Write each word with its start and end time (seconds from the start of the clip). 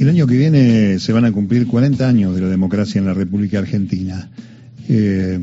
El 0.00 0.08
año 0.08 0.26
que 0.26 0.38
viene 0.38 0.98
se 0.98 1.12
van 1.12 1.26
a 1.26 1.30
cumplir 1.30 1.66
40 1.66 2.08
años 2.08 2.34
de 2.34 2.40
la 2.40 2.48
democracia 2.48 2.98
en 2.98 3.04
la 3.04 3.12
República 3.12 3.58
Argentina. 3.58 4.30
Eh, 4.88 5.38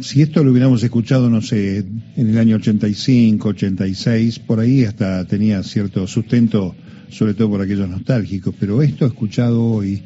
si 0.00 0.22
esto 0.22 0.44
lo 0.44 0.52
hubiéramos 0.52 0.80
escuchado, 0.84 1.28
no 1.28 1.42
sé, 1.42 1.78
en 2.16 2.30
el 2.30 2.38
año 2.38 2.54
85, 2.54 3.48
86, 3.48 4.38
por 4.38 4.60
ahí 4.60 4.84
hasta 4.84 5.24
tenía 5.24 5.60
cierto 5.64 6.06
sustento, 6.06 6.76
sobre 7.08 7.34
todo 7.34 7.50
por 7.50 7.62
aquellos 7.62 7.88
nostálgicos, 7.88 8.54
pero 8.60 8.80
esto 8.80 9.06
escuchado 9.06 9.60
hoy, 9.60 10.00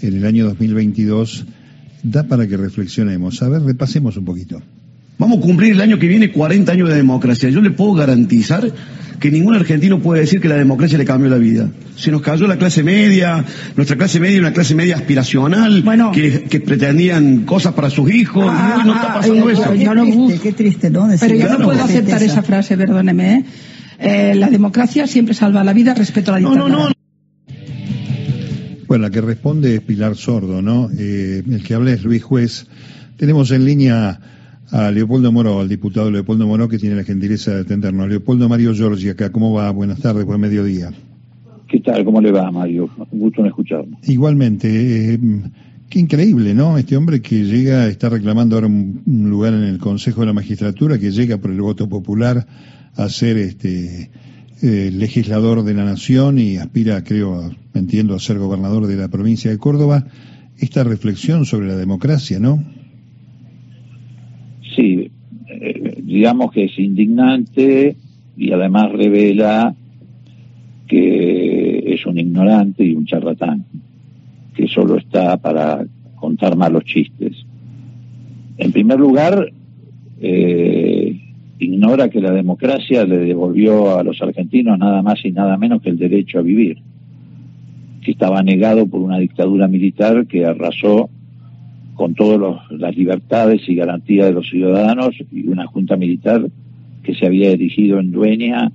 en 0.00 0.16
el 0.16 0.24
año 0.24 0.44
2022, 0.44 1.44
da 2.04 2.22
para 2.22 2.46
que 2.46 2.56
reflexionemos. 2.56 3.42
A 3.42 3.48
ver, 3.48 3.62
repasemos 3.62 4.16
un 4.16 4.26
poquito. 4.26 4.62
Vamos 5.18 5.38
a 5.38 5.40
cumplir 5.40 5.72
el 5.72 5.80
año 5.80 5.98
que 5.98 6.06
viene 6.06 6.30
40 6.30 6.70
años 6.70 6.88
de 6.88 6.94
democracia. 6.94 7.50
Yo 7.50 7.60
le 7.62 7.72
puedo 7.72 7.94
garantizar 7.94 8.72
que 9.18 9.30
ningún 9.30 9.54
argentino 9.54 10.00
puede 10.00 10.20
decir 10.22 10.40
que 10.40 10.48
la 10.48 10.56
democracia 10.56 10.96
le 10.98 11.04
cambió 11.04 11.28
la 11.30 11.38
vida. 11.38 11.68
Se 11.96 12.10
nos 12.10 12.22
cayó 12.22 12.46
la 12.46 12.56
clase 12.56 12.82
media, 12.82 13.44
nuestra 13.76 13.96
clase 13.96 14.20
media 14.20 14.38
una 14.38 14.52
clase 14.52 14.74
media 14.74 14.96
aspiracional, 14.96 15.84
que, 16.12 16.60
pretendían 16.60 17.44
cosas 17.44 17.74
para 17.74 17.90
sus 17.90 18.10
hijos, 18.10 18.44
y 18.44 18.78
hoy 18.78 18.84
no 18.86 18.94
está 18.94 19.14
pasando 19.14 19.50
eso. 19.50 19.62
Qué 19.72 19.78
triste, 19.78 20.38
qué 20.42 20.52
triste, 20.52 20.90
¿no? 20.90 21.08
Pero 21.18 21.34
yo 21.34 21.58
no 21.58 21.64
puedo 21.64 21.82
aceptar 21.82 22.22
esa 22.22 22.42
frase, 22.42 22.76
perdóneme. 22.76 23.34
¿eh? 23.34 23.44
¿eh? 23.98 24.34
la 24.34 24.50
democracia 24.50 25.06
siempre 25.06 25.34
salva 25.34 25.64
la 25.64 25.72
vida 25.72 25.94
respecto 25.94 26.30
a 26.30 26.34
la 26.34 26.38
dictadura. 26.38 26.68
No, 26.68 26.78
no, 26.78 26.88
no. 26.88 26.92
Bueno, 28.86 29.02
la 29.02 29.10
que 29.10 29.20
responde 29.20 29.74
es 29.74 29.80
Pilar 29.82 30.16
Sordo, 30.16 30.62
¿no? 30.62 30.88
Eh, 30.96 31.42
el 31.46 31.62
que 31.62 31.74
habla 31.74 31.92
es 31.92 32.04
Luis 32.04 32.22
Juez. 32.22 32.66
Tenemos 33.18 33.50
en 33.50 33.66
línea 33.66 34.18
a 34.70 34.90
Leopoldo 34.90 35.32
Moro, 35.32 35.60
al 35.60 35.68
diputado 35.68 36.10
Leopoldo 36.10 36.46
Moro, 36.46 36.68
que 36.68 36.78
tiene 36.78 36.96
la 36.96 37.04
gentileza 37.04 37.54
de 37.54 37.60
atendernos. 37.62 38.08
Leopoldo 38.08 38.48
Mario 38.48 38.74
Giorgi, 38.74 39.10
acá, 39.10 39.32
¿cómo 39.32 39.52
va? 39.52 39.70
Buenas 39.70 40.00
tardes, 40.00 40.24
buen 40.24 40.40
mediodía. 40.40 40.90
¿Qué 41.68 41.80
tal? 41.80 42.04
¿Cómo 42.04 42.20
le 42.20 42.32
va, 42.32 42.50
Mario? 42.50 42.90
Un 43.10 43.18
gusto 43.18 43.40
en 43.40 43.48
escucharlo. 43.48 43.96
Igualmente, 44.04 45.14
eh, 45.14 45.20
qué 45.88 45.98
increíble, 46.00 46.54
¿no? 46.54 46.78
Este 46.78 46.96
hombre 46.96 47.20
que 47.20 47.44
llega, 47.44 47.86
está 47.86 48.08
reclamando 48.08 48.56
ahora 48.56 48.66
un, 48.66 49.02
lugar 49.06 49.54
en 49.54 49.64
el 49.64 49.78
Consejo 49.78 50.20
de 50.20 50.28
la 50.28 50.32
Magistratura, 50.32 50.98
que 50.98 51.10
llega 51.10 51.38
por 51.38 51.50
el 51.50 51.60
voto 51.60 51.88
popular 51.88 52.46
a 52.96 53.08
ser 53.08 53.36
este 53.38 54.10
eh, 54.62 54.90
legislador 54.92 55.62
de 55.62 55.74
la 55.74 55.84
Nación 55.84 56.38
y 56.38 56.56
aspira, 56.56 57.04
creo, 57.04 57.50
entiendo, 57.74 58.14
a 58.14 58.18
ser 58.18 58.38
gobernador 58.38 58.86
de 58.86 58.96
la 58.96 59.08
provincia 59.08 59.50
de 59.50 59.58
Córdoba. 59.58 60.06
Esta 60.58 60.84
reflexión 60.84 61.44
sobre 61.44 61.68
la 61.68 61.76
democracia, 61.76 62.40
¿no? 62.40 62.64
Digamos 66.02 66.52
que 66.52 66.64
es 66.64 66.78
indignante 66.78 67.96
y 68.36 68.52
además 68.52 68.92
revela 68.92 69.74
que 70.86 71.84
es 71.86 72.06
un 72.06 72.18
ignorante 72.18 72.84
y 72.84 72.94
un 72.94 73.04
charlatán, 73.04 73.64
que 74.54 74.66
solo 74.68 74.96
está 74.96 75.36
para 75.36 75.84
contar 76.16 76.56
malos 76.56 76.84
chistes. 76.84 77.44
En 78.56 78.72
primer 78.72 78.98
lugar, 78.98 79.52
eh, 80.20 81.20
ignora 81.58 82.08
que 82.08 82.20
la 82.20 82.32
democracia 82.32 83.04
le 83.04 83.18
devolvió 83.18 83.98
a 83.98 84.02
los 84.02 84.20
argentinos 84.22 84.78
nada 84.78 85.02
más 85.02 85.24
y 85.24 85.30
nada 85.30 85.56
menos 85.56 85.82
que 85.82 85.90
el 85.90 85.98
derecho 85.98 86.38
a 86.38 86.42
vivir, 86.42 86.78
que 88.02 88.12
estaba 88.12 88.42
negado 88.42 88.86
por 88.86 89.00
una 89.00 89.18
dictadura 89.18 89.68
militar 89.68 90.26
que 90.26 90.46
arrasó 90.46 91.10
con 91.98 92.14
todas 92.14 92.62
las 92.70 92.96
libertades 92.96 93.68
y 93.68 93.74
garantías 93.74 94.28
de 94.28 94.32
los 94.32 94.48
ciudadanos 94.48 95.16
y 95.32 95.48
una 95.48 95.66
junta 95.66 95.96
militar 95.96 96.48
que 97.02 97.12
se 97.16 97.26
había 97.26 97.50
erigido 97.50 97.98
en 97.98 98.12
dueña 98.12 98.70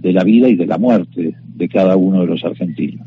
de 0.00 0.12
la 0.12 0.22
vida 0.22 0.48
y 0.48 0.54
de 0.54 0.66
la 0.66 0.78
muerte 0.78 1.34
de 1.56 1.68
cada 1.68 1.96
uno 1.96 2.20
de 2.20 2.28
los 2.28 2.44
argentinos. 2.44 3.04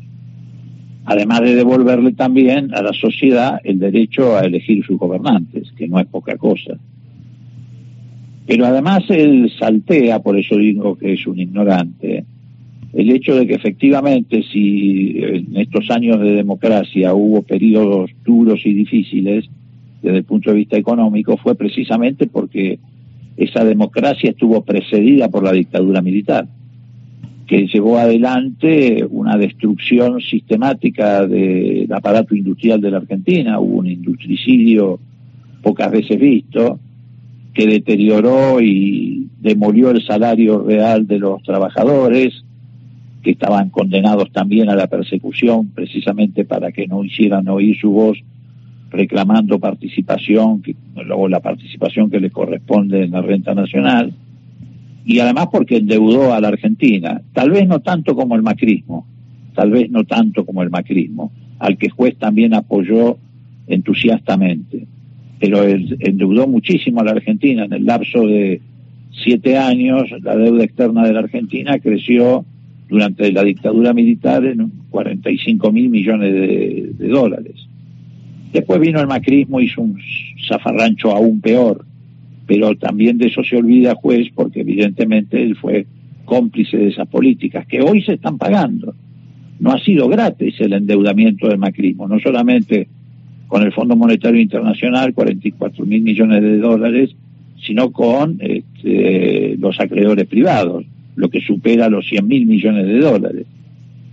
Además 1.06 1.40
de 1.40 1.54
devolverle 1.54 2.12
también 2.12 2.74
a 2.74 2.82
la 2.82 2.92
sociedad 2.92 3.60
el 3.64 3.78
derecho 3.78 4.36
a 4.36 4.42
elegir 4.42 4.84
sus 4.84 4.98
gobernantes, 4.98 5.72
que 5.72 5.88
no 5.88 5.98
es 5.98 6.06
poca 6.06 6.36
cosa. 6.36 6.78
Pero 8.46 8.66
además 8.66 9.04
él 9.08 9.50
saltea, 9.58 10.18
por 10.18 10.38
eso 10.38 10.58
digo 10.58 10.98
que 10.98 11.14
es 11.14 11.26
un 11.26 11.40
ignorante, 11.40 12.26
el 12.92 13.10
hecho 13.10 13.36
de 13.36 13.46
que 13.46 13.54
efectivamente 13.54 14.42
si 14.52 15.14
en 15.16 15.56
estos 15.56 15.90
años 15.90 16.20
de 16.20 16.32
democracia 16.32 17.14
hubo 17.14 17.40
periodos 17.40 18.10
duros 18.22 18.60
y 18.66 18.74
difíciles, 18.74 19.48
desde 20.02 20.18
el 20.18 20.24
punto 20.24 20.50
de 20.50 20.56
vista 20.56 20.76
económico 20.76 21.36
fue 21.36 21.54
precisamente 21.54 22.26
porque 22.26 22.78
esa 23.36 23.64
democracia 23.64 24.30
estuvo 24.30 24.62
precedida 24.62 25.28
por 25.28 25.42
la 25.42 25.52
dictadura 25.52 26.02
militar, 26.02 26.46
que 27.46 27.66
llevó 27.66 27.98
adelante 27.98 29.06
una 29.08 29.36
destrucción 29.36 30.20
sistemática 30.20 31.26
del 31.26 31.92
aparato 31.92 32.34
industrial 32.34 32.80
de 32.80 32.90
la 32.90 32.98
Argentina, 32.98 33.60
hubo 33.60 33.78
un 33.78 33.86
industricidio 33.86 34.98
pocas 35.62 35.90
veces 35.90 36.18
visto, 36.18 36.78
que 37.54 37.66
deterioró 37.66 38.60
y 38.60 39.28
demolió 39.40 39.90
el 39.90 40.04
salario 40.04 40.62
real 40.62 41.06
de 41.06 41.18
los 41.18 41.42
trabajadores, 41.42 42.44
que 43.22 43.30
estaban 43.30 43.70
condenados 43.70 44.32
también 44.32 44.68
a 44.68 44.74
la 44.74 44.88
persecución 44.88 45.68
precisamente 45.68 46.44
para 46.44 46.72
que 46.72 46.88
no 46.88 47.04
hicieran 47.04 47.48
oír 47.48 47.78
su 47.78 47.90
voz 47.90 48.18
reclamando 48.92 49.58
participación, 49.58 50.62
luego 51.04 51.28
la 51.28 51.40
participación 51.40 52.10
que 52.10 52.20
le 52.20 52.30
corresponde 52.30 53.04
en 53.04 53.12
la 53.12 53.22
renta 53.22 53.54
nacional, 53.54 54.12
y 55.04 55.18
además 55.18 55.48
porque 55.50 55.78
endeudó 55.78 56.32
a 56.32 56.40
la 56.40 56.48
Argentina, 56.48 57.20
tal 57.32 57.50
vez 57.50 57.66
no 57.66 57.80
tanto 57.80 58.14
como 58.14 58.36
el 58.36 58.42
macrismo, 58.42 59.06
tal 59.54 59.70
vez 59.70 59.90
no 59.90 60.04
tanto 60.04 60.44
como 60.44 60.62
el 60.62 60.70
macrismo, 60.70 61.32
al 61.58 61.76
que 61.78 61.88
juez 61.88 62.16
también 62.18 62.54
apoyó 62.54 63.18
entusiastamente, 63.66 64.86
pero 65.40 65.64
endeudó 65.64 66.46
muchísimo 66.46 67.00
a 67.00 67.04
la 67.04 67.12
Argentina 67.12 67.64
en 67.64 67.72
el 67.72 67.84
lapso 67.84 68.26
de 68.26 68.60
siete 69.10 69.56
años, 69.56 70.04
la 70.22 70.36
deuda 70.36 70.64
externa 70.64 71.04
de 71.04 71.12
la 71.12 71.20
Argentina 71.20 71.78
creció 71.78 72.44
durante 72.88 73.32
la 73.32 73.42
dictadura 73.42 73.92
militar 73.92 74.44
en 74.44 74.70
45 74.90 75.72
mil 75.72 75.88
millones 75.88 76.32
de 76.98 77.08
dólares. 77.08 77.61
Después 78.52 78.80
vino 78.80 79.00
el 79.00 79.06
macrismo, 79.06 79.60
hizo 79.60 79.82
un 79.82 79.98
zafarrancho 80.46 81.10
aún 81.10 81.40
peor, 81.40 81.84
pero 82.46 82.74
también 82.76 83.18
de 83.18 83.28
eso 83.28 83.42
se 83.42 83.56
olvida 83.56 83.94
juez 83.94 84.28
porque 84.34 84.60
evidentemente 84.60 85.42
él 85.42 85.56
fue 85.56 85.86
cómplice 86.24 86.76
de 86.76 86.88
esas 86.88 87.08
políticas 87.08 87.66
que 87.66 87.80
hoy 87.80 88.02
se 88.02 88.14
están 88.14 88.38
pagando. 88.38 88.94
No 89.58 89.72
ha 89.72 89.78
sido 89.78 90.08
gratis 90.08 90.54
el 90.60 90.72
endeudamiento 90.72 91.48
del 91.48 91.58
macrismo, 91.58 92.08
no 92.08 92.18
solamente 92.18 92.88
con 93.48 93.62
el 93.62 93.72
Fondo 93.72 93.96
Monetario 93.96 94.40
Internacional, 94.40 95.14
44 95.14 95.84
mil 95.84 96.02
millones 96.02 96.42
de 96.42 96.58
dólares, 96.58 97.14
sino 97.64 97.92
con 97.92 98.38
este, 98.40 99.56
los 99.58 99.78
acreedores 99.78 100.26
privados, 100.26 100.84
lo 101.16 101.28
que 101.28 101.40
supera 101.40 101.88
los 101.88 102.06
100 102.06 102.26
mil 102.26 102.46
millones 102.46 102.86
de 102.86 102.98
dólares. 102.98 103.41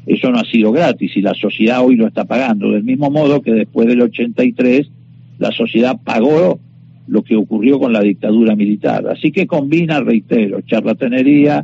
Eso 0.10 0.32
no 0.32 0.40
ha 0.40 0.46
sido 0.46 0.72
gratis 0.72 1.12
y 1.16 1.22
la 1.22 1.36
sociedad 1.36 1.86
hoy 1.86 1.96
lo 1.96 2.08
está 2.08 2.26
pagando, 2.26 2.72
del 2.72 2.84
mismo 2.84 3.12
modo 3.12 3.44
que 3.44 3.52
después 3.52 3.88
del 3.88 4.02
83 4.02 4.90
la 5.38 5.52
sociedad 5.52 6.00
pagó 6.04 6.60
lo 7.08 7.22
que 7.22 7.36
ocurrió 7.36 7.78
con 7.78 7.94
la 7.94 8.02
dictadura 8.02 8.56
militar. 8.56 9.08
Así 9.08 9.32
que 9.32 9.46
combina, 9.46 10.00
reitero, 10.00 10.62
charlatanería 10.62 11.64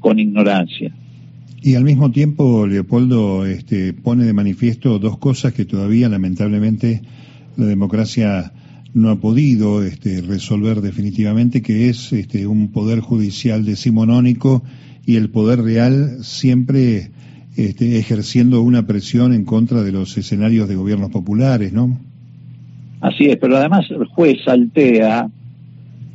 con 0.00 0.18
ignorancia. 0.18 0.92
Y 1.62 1.76
al 1.76 1.84
mismo 1.84 2.10
tiempo, 2.10 2.66
Leopoldo 2.66 3.46
este, 3.46 3.92
pone 3.92 4.24
de 4.24 4.32
manifiesto 4.32 4.98
dos 4.98 5.18
cosas 5.18 5.52
que 5.52 5.64
todavía, 5.64 6.08
lamentablemente, 6.08 7.02
la 7.56 7.66
democracia 7.66 8.52
no 8.92 9.10
ha 9.10 9.20
podido 9.20 9.84
este, 9.84 10.20
resolver 10.20 10.80
definitivamente, 10.80 11.62
que 11.62 11.90
es 11.90 12.12
este, 12.12 12.48
un 12.48 12.72
poder 12.72 12.98
judicial 12.98 13.64
decimonónico 13.64 14.64
y 15.06 15.14
el 15.14 15.30
poder 15.30 15.62
real 15.62 16.24
siempre 16.24 17.12
este, 17.58 17.98
ejerciendo 17.98 18.62
una 18.62 18.86
presión 18.86 19.34
en 19.34 19.44
contra 19.44 19.82
de 19.82 19.90
los 19.90 20.16
escenarios 20.16 20.68
de 20.68 20.76
gobiernos 20.76 21.10
populares, 21.10 21.72
¿no? 21.72 21.98
Así 23.00 23.26
es, 23.26 23.36
pero 23.36 23.56
además 23.56 23.84
el 23.90 24.04
juez 24.04 24.36
saltea 24.44 25.28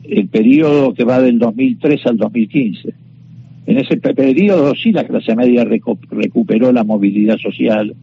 el 0.06 0.28
periodo 0.30 0.94
que 0.94 1.04
va 1.04 1.20
del 1.20 1.40
2003 1.40 2.06
al 2.06 2.18
2015. 2.18 2.94
En 3.66 3.78
ese 3.78 3.98
periodo 3.98 4.74
sí 4.74 4.94
la 4.94 5.04
clase 5.04 5.36
media 5.36 5.66
recuperó 5.66 6.72
la 6.72 6.86
movilidad 6.86 7.38
social, 7.38 7.94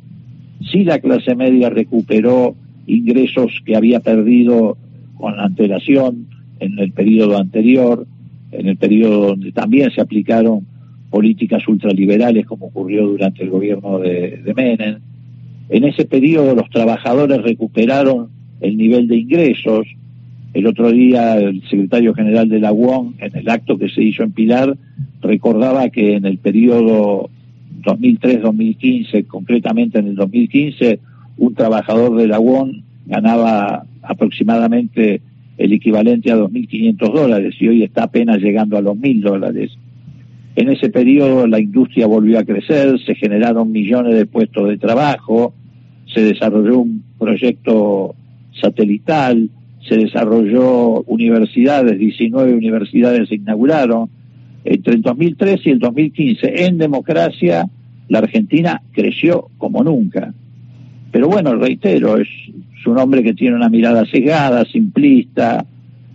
sí 0.70 0.84
la 0.84 0.98
clase 0.98 1.34
media 1.34 1.70
recuperó 1.70 2.54
ingresos 2.86 3.52
que 3.64 3.74
había 3.74 4.00
perdido 4.00 4.76
con 5.16 5.40
antelación 5.40 6.26
en 6.58 6.78
el 6.78 6.92
periodo 6.92 7.38
anterior, 7.38 8.06
en 8.52 8.68
el 8.68 8.76
periodo 8.76 9.28
donde 9.28 9.50
también 9.52 9.90
se 9.92 10.02
aplicaron 10.02 10.66
políticas 11.10 11.66
ultraliberales 11.66 12.46
como 12.46 12.66
ocurrió 12.66 13.06
durante 13.06 13.42
el 13.42 13.50
gobierno 13.50 13.98
de, 13.98 14.40
Menem. 14.56 15.00
En 15.68 15.84
ese 15.84 16.04
periodo 16.04 16.54
los 16.54 16.70
trabajadores 16.70 17.42
recuperaron 17.42 18.28
el 18.60 18.76
nivel 18.76 19.08
de 19.08 19.16
ingresos. 19.16 19.86
El 20.54 20.66
otro 20.66 20.90
día 20.90 21.36
el 21.36 21.62
secretario 21.68 22.14
general 22.14 22.48
de 22.48 22.60
la 22.60 22.72
UON, 22.72 23.14
en 23.18 23.36
el 23.36 23.48
acto 23.48 23.78
que 23.78 23.88
se 23.88 24.02
hizo 24.02 24.22
en 24.22 24.32
Pilar, 24.32 24.76
recordaba 25.20 25.88
que 25.90 26.14
en 26.14 26.24
el 26.24 26.38
periodo 26.38 27.30
2003-2015, 27.82 29.26
concretamente 29.26 29.98
en 29.98 30.08
el 30.08 30.14
2015, 30.16 31.00
un 31.38 31.54
trabajador 31.54 32.16
de 32.16 32.26
la 32.26 32.40
UON 32.40 32.82
ganaba 33.06 33.84
aproximadamente 34.02 35.22
el 35.58 35.72
equivalente 35.72 36.30
a 36.30 36.36
2.500 36.36 37.12
dólares 37.12 37.54
y 37.60 37.68
hoy 37.68 37.82
está 37.82 38.04
apenas 38.04 38.38
llegando 38.38 38.76
a 38.76 38.80
los 38.80 38.96
1.000 38.96 39.20
dólares. 39.20 39.70
En 40.56 40.68
ese 40.68 40.90
periodo 40.90 41.46
la 41.46 41.60
industria 41.60 42.06
volvió 42.06 42.38
a 42.38 42.44
crecer, 42.44 42.98
se 43.04 43.14
generaron 43.14 43.70
millones 43.70 44.14
de 44.14 44.26
puestos 44.26 44.68
de 44.68 44.78
trabajo, 44.78 45.54
se 46.12 46.22
desarrolló 46.22 46.78
un 46.78 47.04
proyecto 47.18 48.14
satelital, 48.60 49.48
se 49.88 49.96
desarrolló 49.96 51.02
universidades, 51.02 51.98
19 51.98 52.54
universidades 52.54 53.28
se 53.28 53.36
inauguraron. 53.36 54.10
Entre 54.64 54.94
el 54.94 55.02
2013 55.02 55.62
y 55.64 55.72
el 55.72 55.78
2015, 55.78 56.66
en 56.66 56.78
democracia, 56.78 57.66
la 58.08 58.18
Argentina 58.18 58.82
creció 58.92 59.48
como 59.56 59.82
nunca. 59.82 60.34
Pero 61.10 61.28
bueno, 61.28 61.54
reitero, 61.56 62.18
es, 62.18 62.28
un 62.86 62.98
hombre 62.98 63.22
que 63.22 63.34
tiene 63.34 63.56
una 63.56 63.68
mirada 63.68 64.04
cegada, 64.06 64.64
simplista, 64.64 65.64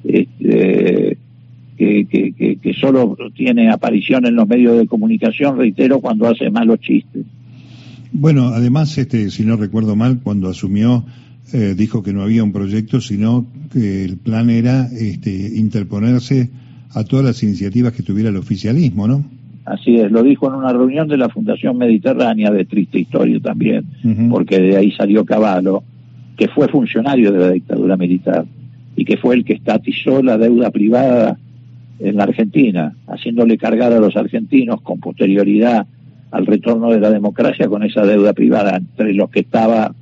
este, 0.03 1.17
que, 1.77 2.05
que, 2.05 2.57
que, 2.57 2.73
solo 2.73 3.17
tiene 3.35 3.69
aparición 3.69 4.25
en 4.25 4.35
los 4.35 4.47
medios 4.47 4.77
de 4.77 4.87
comunicación, 4.87 5.57
reitero, 5.57 5.99
cuando 5.99 6.27
hace 6.27 6.49
malos 6.49 6.79
chistes. 6.79 7.25
Bueno, 8.11 8.47
además, 8.47 8.97
este, 8.97 9.29
si 9.29 9.43
no 9.45 9.57
recuerdo 9.57 9.95
mal, 9.95 10.19
cuando 10.23 10.49
asumió, 10.49 11.05
eh, 11.53 11.75
dijo 11.77 12.01
que 12.01 12.13
no 12.13 12.23
había 12.23 12.43
un 12.43 12.51
proyecto, 12.51 13.01
sino 13.01 13.45
que 13.71 14.05
el 14.05 14.17
plan 14.17 14.49
era 14.49 14.87
este, 14.87 15.57
interponerse 15.57 16.49
a 16.93 17.03
todas 17.03 17.25
las 17.25 17.43
iniciativas 17.43 17.93
que 17.93 18.03
tuviera 18.03 18.29
el 18.29 18.37
oficialismo, 18.37 19.07
¿no? 19.07 19.25
Así 19.65 19.95
es, 19.95 20.11
lo 20.11 20.21
dijo 20.23 20.47
en 20.47 20.53
una 20.53 20.71
reunión 20.71 21.07
de 21.07 21.17
la 21.17 21.27
Fundación 21.27 21.77
Mediterránea, 21.77 22.51
de 22.51 22.65
triste 22.65 22.99
historia 22.99 23.39
también, 23.39 23.83
porque 24.29 24.59
de 24.59 24.77
ahí 24.77 24.91
salió 24.91 25.25
Caballo, 25.25 25.83
que 26.37 26.47
fue 26.47 26.67
funcionario 26.67 27.31
de 27.31 27.39
la 27.39 27.49
dictadura 27.49 27.97
militar 27.97 28.45
y 28.95 29.03
que 29.05 29.17
fue 29.17 29.35
el 29.35 29.43
que 29.43 29.53
estatizó 29.53 30.21
la 30.21 30.37
deuda 30.37 30.69
privada 30.69 31.37
en 31.99 32.15
la 32.15 32.23
Argentina, 32.23 32.93
haciéndole 33.07 33.57
cargar 33.57 33.93
a 33.93 33.99
los 33.99 34.15
argentinos 34.15 34.81
con 34.81 34.99
posterioridad 34.99 35.87
al 36.31 36.45
retorno 36.45 36.91
de 36.91 36.99
la 36.99 37.09
democracia 37.09 37.67
con 37.67 37.83
esa 37.83 38.05
deuda 38.05 38.33
privada, 38.33 38.77
entre 38.77 39.13
los 39.13 39.29
que 39.29 39.41
estaba 39.41 39.93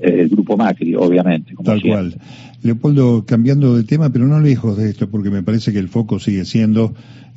el 0.00 0.28
grupo 0.28 0.56
Macri, 0.56 0.94
obviamente. 0.94 1.54
Tal 1.62 1.82
cual. 1.82 2.14
Leopoldo, 2.62 3.24
cambiando 3.26 3.76
de 3.76 3.84
tema, 3.84 4.10
pero 4.10 4.26
no 4.26 4.40
lejos 4.40 4.76
de 4.76 4.90
esto, 4.90 5.10
porque 5.10 5.30
me 5.30 5.42
parece 5.42 5.72
que 5.72 5.78
el 5.78 5.88
foco 5.88 6.18
sigue 6.18 6.44
siendo 6.44 6.94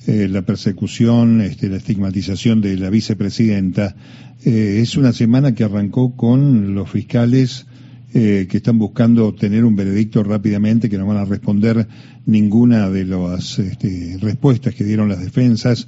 eh, 0.08 0.28
la 0.30 0.44
persecución, 0.44 1.42
este, 1.42 1.70
la 1.70 1.78
estigmatización 1.78 2.62
de 2.62 2.78
la 2.78 2.90
vicepresidenta. 2.90 3.96
Eh, 4.46 4.80
es 4.82 4.96
una 4.96 5.12
semana 5.12 5.54
que 5.54 5.64
arrancó 5.64 6.16
con 6.16 6.74
los 6.74 6.90
fiscales 6.90 7.68
eh, 8.14 8.48
que 8.50 8.58
están 8.58 8.80
buscando 8.80 9.28
obtener 9.28 9.64
un 9.66 9.76
veredicto 9.76 10.24
rápidamente, 10.24 10.90
que 10.90 10.98
no 10.98 11.06
van 11.06 11.18
a 11.18 11.26
responder 11.26 11.88
ninguna 12.26 12.90
de 12.90 13.06
las 13.06 13.60
este, 13.60 14.18
respuestas 14.20 14.74
que 14.76 14.84
dieron 14.84 15.10
las 15.10 15.22
defensas 15.22 15.88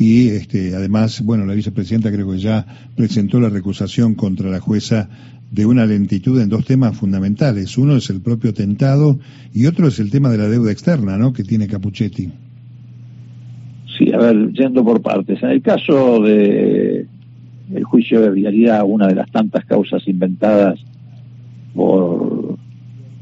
y 0.00 0.28
este, 0.28 0.74
además, 0.74 1.22
bueno, 1.22 1.44
la 1.44 1.52
vicepresidenta 1.52 2.10
creo 2.10 2.30
que 2.30 2.38
ya 2.38 2.64
presentó 2.96 3.38
la 3.38 3.50
recusación 3.50 4.14
contra 4.14 4.48
la 4.48 4.58
jueza 4.58 5.10
de 5.50 5.66
una 5.66 5.84
lentitud 5.84 6.40
en 6.40 6.48
dos 6.48 6.64
temas 6.64 6.96
fundamentales. 6.96 7.76
Uno 7.76 7.96
es 7.96 8.08
el 8.08 8.22
propio 8.22 8.50
atentado 8.50 9.18
y 9.52 9.66
otro 9.66 9.88
es 9.88 9.98
el 9.98 10.10
tema 10.10 10.30
de 10.30 10.38
la 10.38 10.48
deuda 10.48 10.72
externa, 10.72 11.18
¿no? 11.18 11.32
Que 11.32 11.44
tiene 11.44 11.66
Capuchetti. 11.66 12.30
Sí, 13.98 14.12
a 14.14 14.18
ver, 14.18 14.52
yendo 14.52 14.82
por 14.82 15.02
partes. 15.02 15.42
En 15.42 15.50
el 15.50 15.60
caso 15.60 16.22
de 16.22 17.06
el 17.74 17.84
juicio 17.84 18.22
de 18.22 18.30
vialidad, 18.30 18.82
una 18.86 19.06
de 19.06 19.16
las 19.16 19.30
tantas 19.30 19.64
causas 19.66 20.06
inventadas 20.08 20.80
por, 21.74 22.56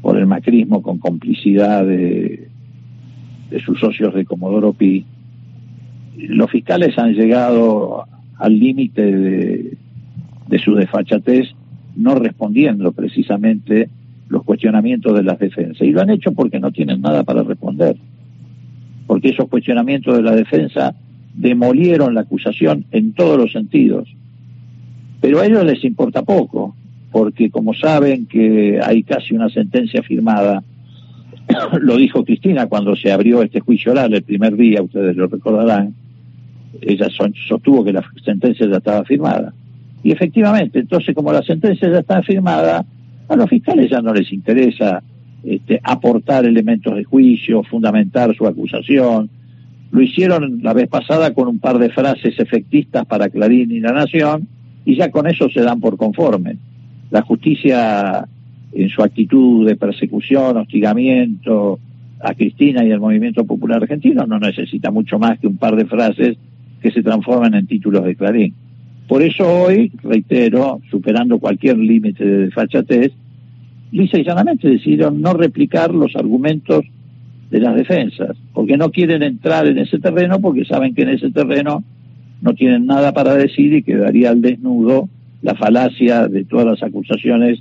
por 0.01 0.17
el 0.17 0.25
macrismo 0.25 0.81
con 0.81 0.97
complicidad 0.97 1.85
de, 1.85 2.49
de 3.49 3.59
sus 3.61 3.79
socios 3.79 4.13
de 4.13 4.25
Comodoro 4.25 4.73
Pi, 4.73 5.05
los 6.17 6.51
fiscales 6.51 6.97
han 6.97 7.13
llegado 7.13 8.05
al 8.37 8.59
límite 8.59 9.01
de, 9.01 9.77
de 10.47 10.59
su 10.59 10.75
desfachatez 10.75 11.49
no 11.95 12.15
respondiendo 12.15 12.91
precisamente 12.91 13.89
los 14.29 14.43
cuestionamientos 14.43 15.13
de 15.15 15.23
las 15.23 15.39
defensas. 15.39 15.81
Y 15.81 15.91
lo 15.91 16.01
han 16.01 16.09
hecho 16.09 16.31
porque 16.31 16.59
no 16.59 16.71
tienen 16.71 17.01
nada 17.01 17.23
para 17.23 17.43
responder. 17.43 17.97
Porque 19.07 19.29
esos 19.29 19.49
cuestionamientos 19.49 20.15
de 20.15 20.23
la 20.23 20.35
defensa 20.35 20.95
demolieron 21.33 22.13
la 22.13 22.21
acusación 22.21 22.85
en 22.91 23.13
todos 23.13 23.37
los 23.37 23.51
sentidos. 23.51 24.07
Pero 25.19 25.39
a 25.39 25.45
ellos 25.45 25.65
les 25.65 25.83
importa 25.83 26.23
poco 26.23 26.75
porque 27.11 27.49
como 27.49 27.73
saben 27.73 28.25
que 28.25 28.79
hay 28.83 29.03
casi 29.03 29.33
una 29.35 29.49
sentencia 29.49 30.03
firmada, 30.03 30.63
lo 31.81 31.97
dijo 31.97 32.23
Cristina 32.23 32.67
cuando 32.67 32.95
se 32.95 33.11
abrió 33.11 33.41
este 33.41 33.59
juicio 33.59 33.91
oral 33.91 34.13
el 34.13 34.23
primer 34.23 34.55
día, 34.55 34.81
ustedes 34.81 35.15
lo 35.15 35.27
recordarán, 35.27 35.93
ella 36.81 37.07
sostuvo 37.47 37.83
que 37.83 37.93
la 37.93 38.03
sentencia 38.23 38.67
ya 38.67 38.77
estaba 38.77 39.03
firmada. 39.03 39.53
Y 40.03 40.11
efectivamente, 40.11 40.79
entonces 40.79 41.15
como 41.15 41.33
la 41.33 41.41
sentencia 41.41 41.89
ya 41.89 41.99
está 41.99 42.21
firmada, 42.21 42.85
a 43.27 43.35
los 43.35 43.49
fiscales 43.49 43.89
ya 43.89 44.01
no 44.01 44.13
les 44.13 44.31
interesa 44.31 45.03
este, 45.43 45.79
aportar 45.83 46.45
elementos 46.45 46.95
de 46.95 47.03
juicio, 47.03 47.63
fundamentar 47.63 48.35
su 48.35 48.47
acusación. 48.47 49.29
Lo 49.91 50.01
hicieron 50.01 50.61
la 50.61 50.73
vez 50.73 50.87
pasada 50.87 51.33
con 51.33 51.47
un 51.47 51.59
par 51.59 51.79
de 51.79 51.89
frases 51.89 52.39
efectistas 52.39 53.05
para 53.05 53.29
Clarín 53.29 53.71
y 53.71 53.79
La 53.79 53.91
Nación, 53.91 54.47
y 54.85 54.95
ya 54.95 55.11
con 55.11 55.27
eso 55.27 55.49
se 55.49 55.61
dan 55.61 55.79
por 55.79 55.97
conformes 55.97 56.57
la 57.11 57.21
justicia 57.21 58.27
en 58.71 58.89
su 58.89 59.01
actitud 59.01 59.67
de 59.67 59.75
persecución, 59.75 60.57
hostigamiento 60.57 61.79
a 62.21 62.33
Cristina 62.33 62.83
y 62.83 62.91
al 62.91 62.99
movimiento 62.99 63.45
popular 63.45 63.81
argentino 63.81 64.25
no 64.25 64.39
necesita 64.39 64.91
mucho 64.91 65.17
más 65.17 65.39
que 65.39 65.47
un 65.47 65.57
par 65.57 65.75
de 65.75 65.85
frases 65.85 66.37
que 66.81 66.91
se 66.91 67.01
transforman 67.01 67.53
en 67.55 67.67
títulos 67.67 68.03
de 68.03 68.15
Clarín. 68.15 68.53
Por 69.07 69.23
eso 69.23 69.63
hoy, 69.63 69.91
reitero, 70.03 70.81
superando 70.91 71.39
cualquier 71.39 71.77
límite 71.77 72.23
de 72.23 72.37
desfachatez, 72.45 73.11
lisa 73.91 74.19
y 74.19 74.23
llanamente 74.23 74.69
decidieron 74.69 75.21
no 75.21 75.33
replicar 75.33 75.93
los 75.93 76.15
argumentos 76.15 76.85
de 77.49 77.59
las 77.59 77.75
defensas, 77.75 78.37
porque 78.53 78.77
no 78.77 78.91
quieren 78.91 79.23
entrar 79.23 79.65
en 79.65 79.79
ese 79.79 79.97
terreno, 79.97 80.39
porque 80.39 80.65
saben 80.65 80.93
que 80.93 81.01
en 81.01 81.09
ese 81.09 81.31
terreno 81.31 81.83
no 82.41 82.53
tienen 82.53 82.85
nada 82.85 83.11
para 83.11 83.33
decir 83.33 83.73
y 83.73 83.81
quedaría 83.81 84.29
al 84.29 84.41
desnudo 84.41 85.09
la 85.41 85.55
falacia 85.55 86.27
de 86.27 86.43
todas 86.43 86.65
las 86.65 86.83
acusaciones 86.83 87.59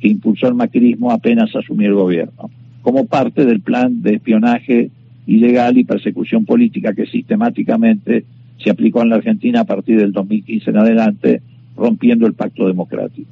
que 0.00 0.08
impulsó 0.08 0.48
el 0.48 0.54
macrismo 0.54 1.10
apenas 1.10 1.54
asumió 1.54 1.88
el 1.88 1.94
gobierno, 1.94 2.50
como 2.82 3.06
parte 3.06 3.44
del 3.44 3.60
plan 3.60 4.02
de 4.02 4.14
espionaje 4.14 4.90
ilegal 5.26 5.78
y 5.78 5.84
persecución 5.84 6.44
política 6.44 6.94
que 6.94 7.06
sistemáticamente 7.06 8.24
se 8.58 8.70
aplicó 8.70 9.02
en 9.02 9.10
la 9.10 9.16
Argentina 9.16 9.60
a 9.60 9.64
partir 9.64 9.98
del 9.98 10.12
2015 10.12 10.70
en 10.70 10.76
adelante, 10.76 11.42
rompiendo 11.76 12.26
el 12.26 12.34
pacto 12.34 12.66
democrático. 12.66 13.30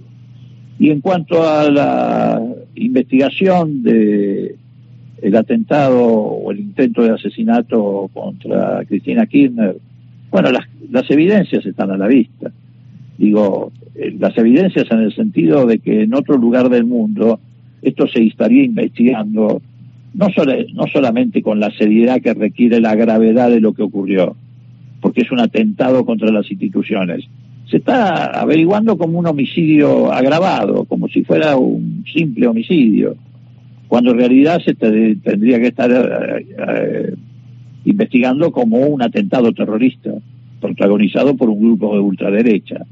Y 0.78 0.90
en 0.90 1.00
cuanto 1.00 1.46
a 1.46 1.68
la 1.70 2.40
investigación 2.76 3.82
de 3.82 4.56
el 5.20 5.36
atentado 5.36 6.06
o 6.06 6.52
el 6.52 6.60
intento 6.60 7.02
de 7.02 7.10
asesinato 7.10 8.08
contra 8.14 8.84
Cristina 8.86 9.26
Kirchner, 9.26 9.76
bueno, 10.30 10.52
las, 10.52 10.66
las 10.90 11.10
evidencias 11.10 11.66
están 11.66 11.90
a 11.90 11.96
la 11.96 12.06
vista. 12.06 12.52
Digo, 13.18 13.72
eh, 13.96 14.14
las 14.18 14.38
evidencias 14.38 14.86
en 14.90 15.00
el 15.00 15.14
sentido 15.14 15.66
de 15.66 15.80
que 15.80 16.04
en 16.04 16.14
otro 16.14 16.38
lugar 16.38 16.68
del 16.68 16.84
mundo 16.84 17.40
esto 17.82 18.06
se 18.06 18.22
estaría 18.22 18.62
investigando 18.62 19.60
no, 20.14 20.28
no 20.74 20.86
solamente 20.86 21.42
con 21.42 21.60
la 21.60 21.70
seriedad 21.72 22.20
que 22.20 22.32
requiere 22.32 22.80
la 22.80 22.94
gravedad 22.94 23.50
de 23.50 23.60
lo 23.60 23.72
que 23.72 23.82
ocurrió, 23.82 24.36
porque 25.00 25.22
es 25.22 25.32
un 25.32 25.40
atentado 25.40 26.04
contra 26.04 26.30
las 26.30 26.50
instituciones, 26.50 27.24
se 27.68 27.78
está 27.78 28.26
averiguando 28.40 28.96
como 28.96 29.18
un 29.18 29.26
homicidio 29.26 30.12
agravado, 30.12 30.84
como 30.84 31.08
si 31.08 31.22
fuera 31.24 31.56
un 31.56 32.04
simple 32.12 32.46
homicidio, 32.46 33.16
cuando 33.88 34.12
en 34.12 34.18
realidad 34.18 34.60
se 34.64 34.74
tendría 34.74 35.58
que 35.58 35.66
estar 35.66 35.90
eh, 35.90 36.46
eh, 36.58 37.14
investigando 37.84 38.52
como 38.52 38.78
un 38.78 39.02
atentado 39.02 39.52
terrorista 39.52 40.12
protagonizado 40.60 41.36
por 41.36 41.48
un 41.50 41.60
grupo 41.60 41.94
de 41.94 42.00
ultraderecha 42.00 42.86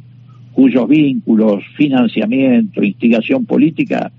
cuyos 0.56 0.88
vínculos, 0.88 1.62
financiamiento, 1.76 2.82
instigación 2.82 3.44
política 3.44 4.10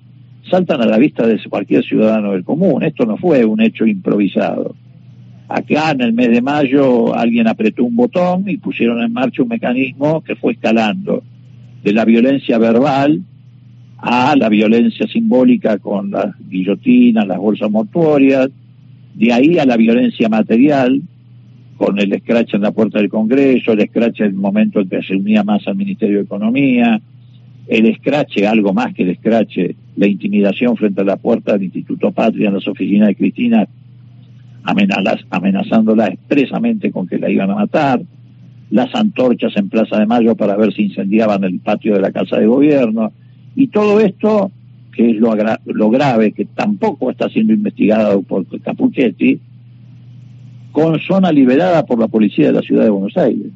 saltan 0.48 0.80
a 0.80 0.86
la 0.86 1.00
vista 1.00 1.26
de 1.26 1.40
cualquier 1.50 1.84
ciudadano 1.84 2.34
del 2.34 2.44
común. 2.44 2.84
Esto 2.84 3.08
no 3.08 3.18
fue 3.18 3.44
un 3.44 3.60
hecho 3.60 3.88
improvisado. 3.88 4.76
Acá 5.50 5.90
en 5.92 6.02
el 6.02 6.14
mes 6.14 6.30
de 6.30 6.44
mayo 6.44 7.16
alguien 7.16 7.48
apretó 7.48 7.84
un 7.84 7.96
botón 7.96 8.44
y 8.48 8.58
pusieron 8.58 9.02
en 9.02 9.14
marcha 9.14 9.42
un 9.42 9.50
mecanismo 9.50 10.22
que 10.22 10.36
fue 10.36 10.54
escalando 10.54 11.24
de 11.84 11.92
la 11.92 12.06
violencia 12.06 12.60
verbal 12.60 13.20
a 13.98 14.36
la 14.36 14.48
violencia 14.48 15.08
simbólica 15.08 15.80
con 15.80 16.12
las 16.12 16.36
guillotinas, 16.48 17.26
las 17.26 17.40
bolsas 17.40 17.72
mortuorias, 17.72 18.48
de 19.16 19.34
ahí 19.34 19.58
a 19.58 19.66
la 19.66 19.76
violencia 19.76 20.30
material, 20.30 21.02
con 21.78 22.00
el 22.00 22.20
scratch 22.20 22.56
en 22.56 22.62
la 22.62 22.72
puerta 22.72 22.98
del 23.00 23.10
Congreso, 23.10 23.72
el 23.72 23.88
scratch 23.88 24.22
en 24.22 24.28
el 24.28 24.34
momento 24.34 24.80
en 24.82 24.90
que 24.90 25.04
se 25.04 25.16
unía 25.16 25.44
más 25.44 25.68
al 25.68 25.76
Ministerio 25.76 26.18
de 26.18 26.24
Economía, 26.24 27.00
el 27.68 27.96
scratch, 27.96 28.44
algo 28.44 28.74
más 28.74 28.94
que 28.94 29.04
el 29.04 29.16
scratch, 29.16 29.58
la 29.96 30.08
intimidación 30.08 30.76
frente 30.76 31.02
a 31.02 31.06
la 31.06 31.18
puerta 31.18 31.54
del 31.54 31.64
Instituto 31.64 32.12
Patria 32.12 32.48
en 32.48 32.56
las 32.56 32.68
oficinas 32.68 33.10
de 33.10 33.16
Cristina, 33.16 33.68
amenazándola 35.30 36.08
expresamente 36.08 36.92
con 36.92 37.08
que 37.08 37.20
la 37.20 37.30
iban 37.30 37.52
a 37.52 37.56
matar, 37.56 38.02
las 38.70 38.94
antorchas 38.96 39.56
en 39.56 39.70
Plaza 39.70 40.00
de 40.00 40.06
Mayo 40.06 40.36
para 40.36 40.58
ver 40.58 40.74
si 40.74 40.84
incendiaban 40.84 41.44
el 41.44 41.60
patio 41.60 41.94
de 41.94 42.02
la 42.02 42.12
Casa 42.12 42.38
de 42.38 42.48
Gobierno, 42.48 43.12
y 43.56 43.68
todo 43.68 44.00
esto, 44.00 44.52
que 44.94 45.12
es 45.12 45.18
lo, 45.18 45.36
lo 45.66 45.90
grave, 45.90 46.32
que 46.32 46.46
tampoco 46.46 47.12
está 47.12 47.30
siendo 47.30 47.54
investigado 47.54 48.22
por 48.24 48.46
Capuchetti, 48.62 49.40
con 50.78 51.00
zona 51.00 51.32
liberada 51.32 51.84
por 51.88 51.98
la 51.98 52.08
policía 52.08 52.46
de 52.46 52.54
la 52.54 52.62
ciudad 52.62 52.84
de 52.84 52.92
Buenos 52.92 53.18
Aires. 53.18 53.48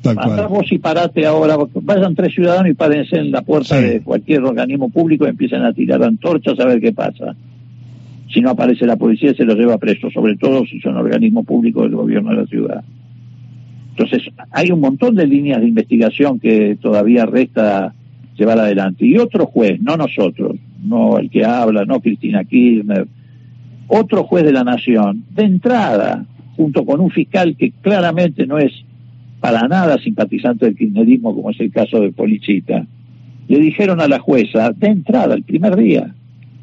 Tal 0.00 0.16
vos 0.48 0.72
y 0.72 0.78
parate 0.78 1.26
ahora, 1.26 1.58
vayan 1.82 2.14
tres 2.14 2.32
ciudadanos 2.32 2.70
y 2.70 2.74
párense 2.74 3.18
en 3.18 3.30
la 3.30 3.42
puerta 3.42 3.78
de 3.78 4.00
cualquier 4.00 4.44
organismo 4.44 4.88
público 4.88 5.26
y 5.26 5.28
empiecen 5.28 5.62
a 5.66 5.74
tirar 5.74 6.02
antorchas 6.02 6.58
a 6.58 6.64
ver 6.64 6.80
qué 6.80 6.94
pasa. 6.94 7.36
Si 8.32 8.40
no 8.40 8.48
aparece 8.48 8.86
la 8.86 8.96
policía 8.96 9.34
se 9.34 9.44
los 9.44 9.56
lleva 9.56 9.76
preso, 9.76 10.10
sobre 10.10 10.38
todo 10.38 10.64
si 10.64 10.80
son 10.80 10.96
organismos 10.96 11.44
públicos 11.44 11.82
del 11.82 11.96
gobierno 11.96 12.30
de 12.30 12.36
la 12.36 12.46
ciudad. 12.46 12.82
Entonces, 13.90 14.22
hay 14.50 14.70
un 14.70 14.80
montón 14.80 15.16
de 15.16 15.26
líneas 15.26 15.60
de 15.60 15.68
investigación 15.68 16.40
que 16.40 16.78
todavía 16.80 17.26
resta 17.26 17.92
llevar 18.38 18.58
adelante. 18.58 19.04
Y 19.04 19.18
otro 19.18 19.44
juez, 19.44 19.78
no 19.82 19.98
nosotros, 19.98 20.56
no 20.82 21.18
el 21.18 21.28
que 21.28 21.44
habla, 21.44 21.84
no 21.84 22.00
Cristina 22.00 22.42
Kirchner, 22.44 23.06
otro 23.88 24.24
juez 24.24 24.44
de 24.44 24.52
la 24.52 24.64
nación, 24.64 25.24
de 25.34 25.44
entrada, 25.44 26.24
junto 26.56 26.84
con 26.84 27.00
un 27.00 27.10
fiscal 27.10 27.56
que 27.56 27.72
claramente 27.82 28.46
no 28.46 28.58
es 28.58 28.72
para 29.40 29.66
nada 29.68 29.98
simpatizante 29.98 30.66
del 30.66 30.76
kirchnerismo, 30.76 31.34
como 31.34 31.50
es 31.50 31.60
el 31.60 31.72
caso 31.72 32.00
de 32.00 32.12
Polichita, 32.12 32.86
le 33.48 33.58
dijeron 33.58 34.00
a 34.00 34.08
la 34.08 34.18
jueza, 34.18 34.72
de 34.72 34.88
entrada, 34.88 35.34
el 35.34 35.42
primer 35.42 35.76
día, 35.76 36.14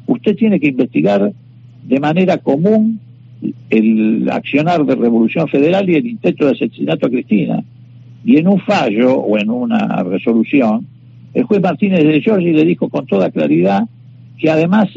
usted 0.06 0.36
tiene 0.36 0.60
que 0.60 0.68
investigar 0.68 1.32
de 1.84 2.00
manera 2.00 2.38
común 2.38 3.00
el 3.70 4.28
accionar 4.30 4.84
de 4.84 4.94
Revolución 4.94 5.48
Federal 5.48 5.88
y 5.90 5.96
el 5.96 6.06
intento 6.06 6.46
de 6.46 6.52
asesinato 6.52 7.06
a 7.06 7.10
Cristina. 7.10 7.64
Y 8.24 8.38
en 8.38 8.48
un 8.48 8.60
fallo 8.60 9.14
o 9.14 9.38
en 9.38 9.50
una 9.50 10.02
resolución, 10.02 10.86
el 11.34 11.44
juez 11.44 11.60
Martínez 11.60 12.04
de 12.04 12.20
Giorgi 12.20 12.52
le 12.52 12.64
dijo 12.64 12.88
con 12.88 13.06
toda 13.06 13.30
claridad 13.30 13.84
que 14.38 14.50
además 14.50 14.88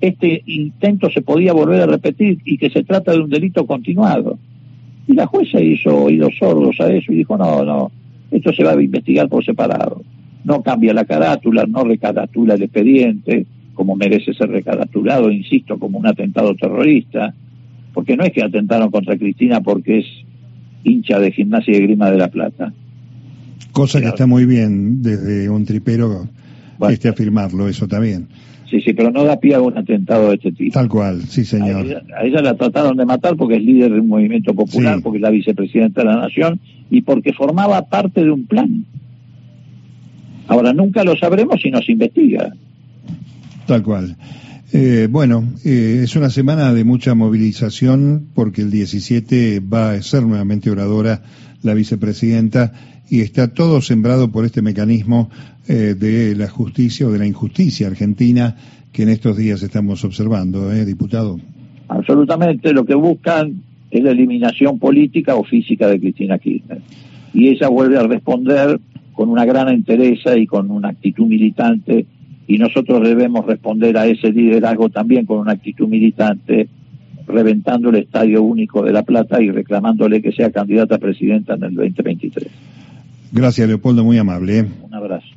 este 0.00 0.42
intento 0.46 1.10
se 1.10 1.22
podía 1.22 1.52
volver 1.52 1.82
a 1.82 1.86
repetir 1.86 2.38
y 2.44 2.58
que 2.58 2.70
se 2.70 2.84
trata 2.84 3.12
de 3.12 3.20
un 3.20 3.30
delito 3.30 3.66
continuado. 3.66 4.38
Y 5.06 5.14
la 5.14 5.26
jueza 5.26 5.60
hizo 5.60 6.04
oídos 6.04 6.34
sordos 6.38 6.78
a 6.80 6.92
eso 6.92 7.12
y 7.12 7.16
dijo, 7.16 7.36
no, 7.36 7.64
no, 7.64 7.90
esto 8.30 8.52
se 8.52 8.62
va 8.62 8.72
a 8.72 8.82
investigar 8.82 9.28
por 9.28 9.44
separado. 9.44 10.02
No 10.44 10.62
cambia 10.62 10.94
la 10.94 11.04
carátula, 11.04 11.64
no 11.66 11.84
recaratula 11.84 12.54
el 12.54 12.62
expediente, 12.62 13.46
como 13.74 13.96
merece 13.96 14.34
ser 14.34 14.50
recaratulado, 14.50 15.30
insisto, 15.30 15.78
como 15.78 15.98
un 15.98 16.06
atentado 16.06 16.54
terrorista, 16.54 17.34
porque 17.94 18.16
no 18.16 18.24
es 18.24 18.32
que 18.32 18.42
atentaron 18.42 18.90
contra 18.90 19.16
Cristina 19.16 19.60
porque 19.60 19.98
es 19.98 20.06
hincha 20.84 21.18
de 21.18 21.32
gimnasia 21.32 21.76
y 21.76 21.82
grima 21.82 22.10
de 22.10 22.18
la 22.18 22.28
Plata. 22.28 22.72
Cosa 23.72 24.00
que 24.00 24.08
está 24.08 24.26
muy 24.26 24.44
bien 24.44 25.02
desde 25.02 25.48
un 25.48 25.64
tripero 25.64 26.28
este 26.88 27.08
afirmarlo, 27.08 27.68
eso 27.68 27.88
también. 27.88 28.28
Sí, 28.70 28.82
sí, 28.82 28.92
pero 28.92 29.10
no 29.10 29.24
da 29.24 29.40
pie 29.40 29.54
a 29.54 29.62
un 29.62 29.78
atentado 29.78 30.28
de 30.28 30.34
este 30.34 30.52
tipo. 30.52 30.74
Tal 30.74 30.88
cual, 30.88 31.22
sí, 31.22 31.44
señor. 31.44 32.02
A 32.14 32.24
ella, 32.24 32.42
la 32.42 32.54
trataron 32.54 32.96
de 32.96 33.06
matar 33.06 33.36
porque 33.36 33.56
es 33.56 33.62
líder 33.62 33.92
de 33.92 34.00
un 34.00 34.08
movimiento 34.08 34.54
popular, 34.54 35.00
porque 35.02 35.18
es 35.18 35.22
la 35.22 35.30
vicepresidenta 35.30 36.02
de 36.02 36.06
la 36.06 36.16
Nación 36.16 36.60
y 36.90 37.00
porque 37.00 37.32
formaba 37.32 37.80
parte 37.88 38.22
de 38.22 38.30
un 38.30 38.46
plan. 38.46 38.84
Ahora, 40.48 40.72
nunca 40.72 41.02
lo 41.02 41.16
sabremos 41.16 41.62
si 41.62 41.70
nos 41.70 41.88
investiga. 41.88 42.52
Tal 43.66 43.82
cual. 43.82 44.16
Eh, 44.72 45.08
bueno, 45.10 45.44
eh, 45.64 46.00
es 46.04 46.14
una 46.14 46.28
semana 46.28 46.74
de 46.74 46.84
mucha 46.84 47.14
movilización 47.14 48.28
porque 48.34 48.60
el 48.60 48.70
17 48.70 49.60
va 49.60 49.92
a 49.92 50.02
ser 50.02 50.24
nuevamente 50.24 50.70
oradora 50.70 51.22
la 51.62 51.72
vicepresidenta 51.72 52.72
y 53.10 53.20
está 53.20 53.52
todo 53.52 53.80
sembrado 53.80 54.30
por 54.30 54.44
este 54.44 54.62
mecanismo 54.62 55.30
eh, 55.68 55.94
de 55.98 56.34
la 56.34 56.48
justicia 56.48 57.06
o 57.06 57.10
de 57.10 57.18
la 57.18 57.26
injusticia 57.26 57.86
argentina 57.86 58.56
que 58.92 59.02
en 59.02 59.10
estos 59.10 59.36
días 59.36 59.62
estamos 59.62 60.04
observando, 60.04 60.72
¿eh, 60.72 60.84
diputado? 60.84 61.38
Absolutamente, 61.88 62.72
lo 62.72 62.84
que 62.84 62.94
buscan 62.94 63.62
es 63.90 64.02
la 64.02 64.10
eliminación 64.10 64.78
política 64.78 65.36
o 65.36 65.44
física 65.44 65.88
de 65.88 66.00
Cristina 66.00 66.38
Kirchner. 66.38 66.80
Y 67.32 67.48
ella 67.48 67.68
vuelve 67.68 67.98
a 67.98 68.02
responder 68.02 68.80
con 69.12 69.28
una 69.28 69.44
gran 69.44 69.68
entereza 69.68 70.36
y 70.36 70.46
con 70.46 70.70
una 70.70 70.90
actitud 70.90 71.26
militante, 71.26 72.06
y 72.46 72.58
nosotros 72.58 73.02
debemos 73.02 73.44
responder 73.46 73.96
a 73.98 74.06
ese 74.06 74.32
liderazgo 74.32 74.88
también 74.88 75.26
con 75.26 75.38
una 75.38 75.52
actitud 75.52 75.86
militante, 75.86 76.68
reventando 77.26 77.90
el 77.90 77.96
Estadio 77.96 78.42
Único 78.42 78.82
de 78.82 78.92
La 78.92 79.02
Plata 79.02 79.42
y 79.42 79.50
reclamándole 79.50 80.22
que 80.22 80.32
sea 80.32 80.50
candidata 80.50 80.94
a 80.94 80.98
presidenta 80.98 81.54
en 81.54 81.64
el 81.64 81.74
2023. 81.74 82.48
Gracias, 83.32 83.68
Leopoldo, 83.68 84.04
muy 84.04 84.18
amable. 84.18 84.66
Un 84.82 84.94
abrazo. 84.94 85.28